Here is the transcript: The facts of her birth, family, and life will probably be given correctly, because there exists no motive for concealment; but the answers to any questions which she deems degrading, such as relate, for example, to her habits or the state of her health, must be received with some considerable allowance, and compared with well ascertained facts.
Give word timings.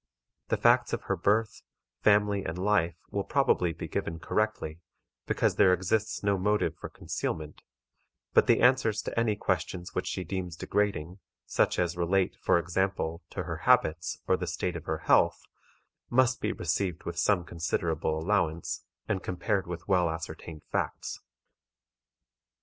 The 0.47 0.57
facts 0.57 0.93
of 0.93 1.03
her 1.03 1.15
birth, 1.15 1.61
family, 1.99 2.43
and 2.43 2.57
life 2.57 2.95
will 3.11 3.23
probably 3.23 3.71
be 3.71 3.87
given 3.87 4.17
correctly, 4.17 4.81
because 5.27 5.57
there 5.57 5.73
exists 5.75 6.23
no 6.23 6.39
motive 6.39 6.75
for 6.75 6.89
concealment; 6.89 7.61
but 8.33 8.47
the 8.47 8.61
answers 8.61 9.03
to 9.03 9.19
any 9.19 9.35
questions 9.35 9.93
which 9.93 10.07
she 10.07 10.23
deems 10.23 10.55
degrading, 10.55 11.19
such 11.45 11.77
as 11.77 11.95
relate, 11.95 12.35
for 12.41 12.57
example, 12.57 13.21
to 13.29 13.43
her 13.43 13.57
habits 13.57 14.17
or 14.25 14.35
the 14.37 14.47
state 14.47 14.75
of 14.75 14.85
her 14.85 14.97
health, 15.05 15.39
must 16.09 16.41
be 16.41 16.51
received 16.51 17.03
with 17.03 17.19
some 17.19 17.43
considerable 17.45 18.17
allowance, 18.17 18.83
and 19.07 19.21
compared 19.21 19.67
with 19.67 19.87
well 19.87 20.09
ascertained 20.09 20.63
facts. 20.71 21.19